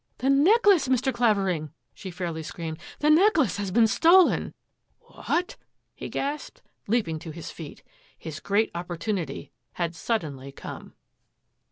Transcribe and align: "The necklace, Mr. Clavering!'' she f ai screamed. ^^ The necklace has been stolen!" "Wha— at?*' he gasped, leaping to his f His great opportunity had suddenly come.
"The 0.17 0.31
necklace, 0.31 0.87
Mr. 0.87 1.13
Clavering!'' 1.13 1.69
she 1.93 2.09
f 2.09 2.21
ai 2.21 2.41
screamed. 2.41 2.79
^^ 2.79 2.81
The 3.01 3.11
necklace 3.11 3.57
has 3.57 3.69
been 3.69 3.85
stolen!" 3.85 4.55
"Wha— 5.07 5.23
at?*' 5.37 5.57
he 5.93 6.09
gasped, 6.09 6.63
leaping 6.87 7.19
to 7.19 7.29
his 7.29 7.53
f 7.55 7.83
His 8.17 8.39
great 8.39 8.71
opportunity 8.73 9.51
had 9.73 9.93
suddenly 9.93 10.51
come. 10.51 10.95